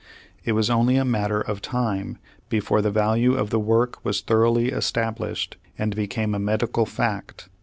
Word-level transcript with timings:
It 0.43 0.53
was 0.53 0.71
only 0.71 0.95
a 0.95 1.05
matter 1.05 1.39
of 1.41 1.61
time 1.61 2.17
before 2.49 2.81
the 2.81 2.89
value 2.89 3.35
of 3.35 3.51
the 3.51 3.59
work 3.59 4.03
was 4.03 4.21
thoroughly 4.21 4.69
established 4.69 5.57
and 5.77 5.95
became 5.95 6.33
a 6.33 6.39
medical 6.39 6.87
fact. 6.87 7.49